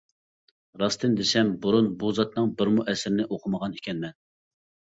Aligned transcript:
راستىنى 0.83 1.19
دېسەم 1.19 1.51
بۇرۇن 1.65 1.89
بۇ 2.03 2.11
زاتنىڭ 2.21 2.49
بىرمۇ 2.63 2.87
ئەسىرىنى 2.95 3.29
ئوقۇمىغان 3.37 3.77
ئىكەنمەن. 3.81 4.21